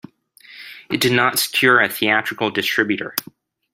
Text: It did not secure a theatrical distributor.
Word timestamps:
It 0.89 0.99
did 0.99 1.11
not 1.11 1.37
secure 1.37 1.79
a 1.79 1.87
theatrical 1.87 2.49
distributor. 2.49 3.13